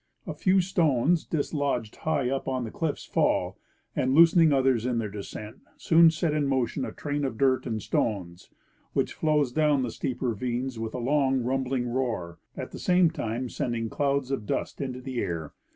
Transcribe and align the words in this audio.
A 0.25 0.33
few 0.33 0.61
stones 0.61 1.23
dislodged 1.23 1.97
high 1.97 2.27
up 2.27 2.47
on 2.47 2.63
the 2.63 2.71
cliffs 2.71 3.05
fall, 3.05 3.59
and, 3.95 4.15
loosening 4.15 4.51
others 4.51 4.83
in 4.83 4.97
their 4.97 5.11
descent, 5.11 5.57
soon 5.77 6.09
set 6.09 6.33
in 6.33 6.47
motion 6.47 6.83
a 6.85 6.91
train 6.91 7.23
of 7.23 7.37
dirt 7.37 7.67
and 7.67 7.79
stones, 7.79 8.49
which 8.93 9.13
flows 9.13 9.51
down 9.51 9.83
the 9.83 9.91
steep 9.91 10.23
ravines 10.23 10.79
with 10.79 10.95
a 10.95 10.97
long 10.97 11.43
rumbling 11.43 11.87
roar, 11.87 12.39
at 12.57 12.71
the 12.71 12.79
same 12.79 13.11
time 13.11 13.47
send 13.47 13.75
ing 13.75 13.89
clouds 13.91 14.31
of 14.31 14.47
dust 14.47 14.81
into 14.81 15.01
the 15.01 15.19
air. 15.19 15.53